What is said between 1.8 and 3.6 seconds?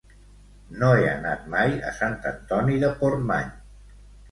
a Sant Antoni de Portmany.